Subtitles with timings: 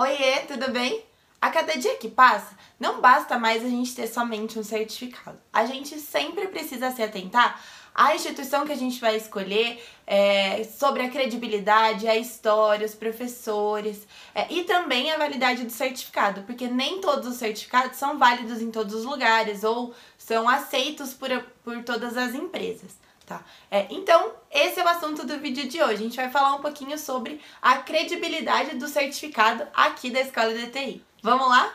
[0.00, 1.04] Oiê, tudo bem?
[1.40, 5.36] A cada dia que passa, não basta mais a gente ter somente um certificado.
[5.52, 7.60] A gente sempre precisa se atentar
[7.92, 14.06] à instituição que a gente vai escolher, é, sobre a credibilidade, a história, os professores
[14.32, 18.70] é, e também a validade do certificado, porque nem todos os certificados são válidos em
[18.70, 21.28] todos os lugares ou são aceitos por,
[21.64, 22.96] por todas as empresas.
[23.28, 23.44] Tá?
[23.70, 25.92] É, então, esse é o assunto do vídeo de hoje.
[25.92, 31.04] A gente vai falar um pouquinho sobre a credibilidade do certificado aqui da Escola DTI.
[31.22, 31.70] Vamos lá?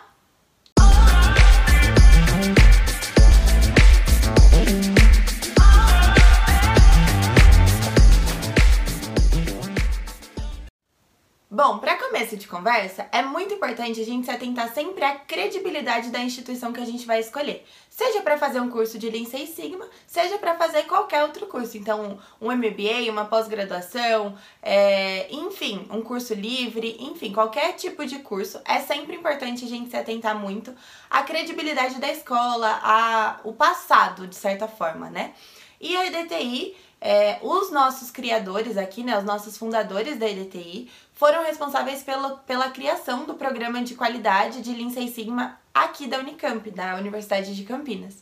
[11.56, 16.10] Bom, para começo de conversa, é muito importante a gente se atentar sempre à credibilidade
[16.10, 17.64] da instituição que a gente vai escolher.
[17.92, 21.78] Seja para fazer um curso de Lean Six Sigma, seja para fazer qualquer outro curso.
[21.78, 28.60] Então, um MBA, uma pós-graduação, é, enfim, um curso livre, enfim, qualquer tipo de curso,
[28.66, 30.74] é sempre importante a gente se atentar muito
[31.08, 35.36] à credibilidade da escola, a, o passado, de certa forma, né?
[35.84, 41.44] E a EDTI é, os nossos criadores aqui, né, os nossos fundadores da EDTI, foram
[41.44, 46.72] responsáveis pelo, pela criação do programa de qualidade de Lean Six Sigma aqui da Unicamp,
[46.72, 48.20] da Universidade de Campinas.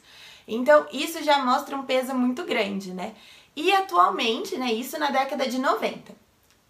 [0.48, 3.14] Então, isso já mostra um peso muito grande, né?
[3.56, 6.12] E atualmente, né, isso na década de 90.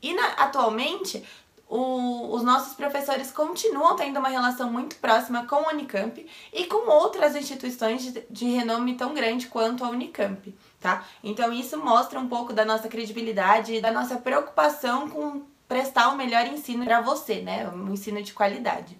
[0.01, 1.23] E na, atualmente,
[1.71, 6.91] o, os nossos professores continuam tendo uma relação muito próxima com a Unicamp e com
[6.91, 11.05] outras instituições de, de renome tão grande quanto a Unicamp, tá?
[11.23, 16.45] Então isso mostra um pouco da nossa credibilidade, da nossa preocupação com prestar o melhor
[16.45, 17.65] ensino para você, né?
[17.69, 18.99] Um ensino de qualidade.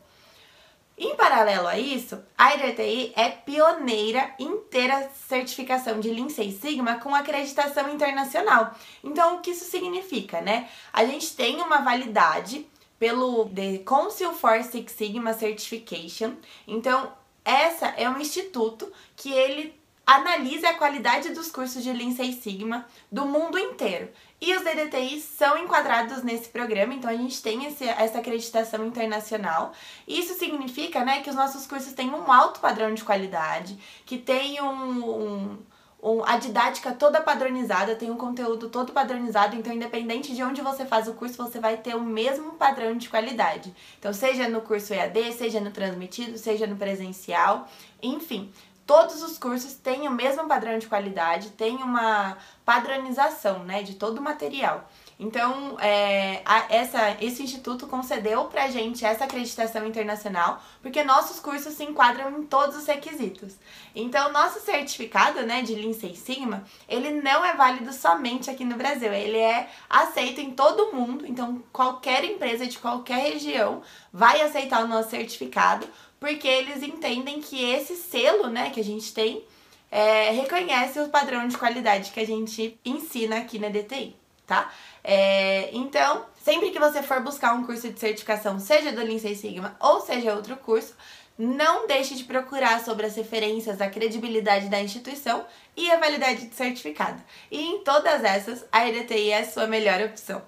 [1.04, 6.54] Em paralelo a isso, a IDTI é pioneira em ter a certificação de Lean Six
[6.62, 8.76] Sigma com acreditação internacional.
[9.04, 10.70] Então, o que isso significa, né?
[10.94, 12.68] A gente tem uma validade
[13.00, 16.34] pelo The Council for Six Sigma Certification.
[16.68, 17.12] Então,
[17.44, 22.86] essa é um instituto que ele analisa a qualidade dos cursos de Lean Six Sigma
[23.12, 24.10] do mundo inteiro.
[24.40, 29.72] E os DDTIs são enquadrados nesse programa, então a gente tem esse, essa acreditação internacional.
[30.08, 34.60] Isso significa né, que os nossos cursos têm um alto padrão de qualidade, que tem
[34.60, 35.60] um,
[36.02, 40.86] um, a didática toda padronizada, tem um conteúdo todo padronizado, então independente de onde você
[40.86, 43.72] faz o curso, você vai ter o mesmo padrão de qualidade.
[44.00, 47.68] Então, seja no curso EAD, seja no transmitido, seja no presencial,
[48.02, 48.52] enfim,
[48.86, 54.20] todos os cursos têm o mesmo padrão de qualidade, tem uma padronização né, de todo
[54.20, 54.90] o material.
[55.24, 61.76] Então, é, a, essa, esse instituto concedeu pra gente essa acreditação internacional, porque nossos cursos
[61.76, 63.54] se enquadram em todos os requisitos.
[63.96, 68.76] Então, nosso certificado né, de Lean Six Sigma, ele não é válido somente aqui no
[68.76, 74.42] Brasil, ele é aceito em todo o mundo, então qualquer empresa de qualquer região vai
[74.42, 75.88] aceitar o nosso certificado,
[76.20, 79.44] porque eles entendem que esse selo, né, que a gente tem,
[79.92, 84.16] é, reconhece o padrão de qualidade que a gente ensina aqui na DTI,
[84.52, 84.70] tá?
[85.02, 89.78] É, então, sempre que você for buscar um curso de certificação, seja do Lean Sigma
[89.80, 90.94] ou seja outro curso,
[91.38, 95.46] não deixe de procurar sobre as referências, a credibilidade da instituição
[95.76, 97.24] e a validade de certificado.
[97.50, 100.42] E em todas essas, a EDTI é a sua melhor opção.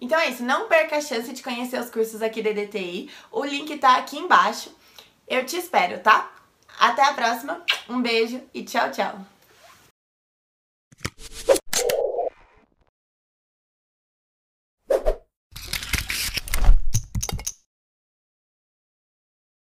[0.00, 3.10] Então é isso, não perca a chance de conhecer os cursos aqui da EDTI.
[3.32, 4.70] O link tá aqui embaixo.
[5.26, 6.30] Eu te espero, tá?
[6.78, 9.37] Até a próxima, um beijo e tchau, tchau!